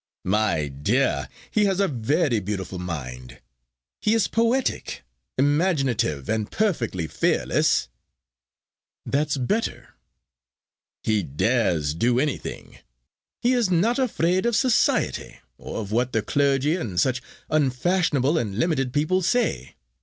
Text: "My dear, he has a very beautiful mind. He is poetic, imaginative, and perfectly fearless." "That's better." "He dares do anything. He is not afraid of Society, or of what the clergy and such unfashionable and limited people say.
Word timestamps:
"My 0.25 0.67
dear, 0.67 1.29
he 1.51 1.65
has 1.65 1.79
a 1.79 1.87
very 1.87 2.39
beautiful 2.39 2.79
mind. 2.79 3.39
He 3.99 4.15
is 4.15 4.27
poetic, 4.27 5.03
imaginative, 5.37 6.27
and 6.27 6.49
perfectly 6.49 7.05
fearless." 7.05 7.87
"That's 9.05 9.37
better." 9.37 9.89
"He 11.03 11.21
dares 11.21 11.93
do 11.93 12.19
anything. 12.19 12.79
He 13.43 13.53
is 13.53 13.69
not 13.69 13.99
afraid 13.99 14.47
of 14.47 14.55
Society, 14.55 15.39
or 15.59 15.79
of 15.79 15.91
what 15.91 16.13
the 16.13 16.23
clergy 16.23 16.75
and 16.75 16.99
such 16.99 17.21
unfashionable 17.51 18.39
and 18.39 18.57
limited 18.57 18.93
people 18.93 19.21
say. 19.21 19.75